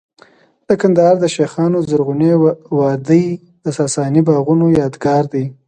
[0.67, 2.31] د کندهار د شیخانو د زرغونې
[2.77, 3.25] وادۍ
[3.63, 5.45] د ساساني باغونو یادګار دی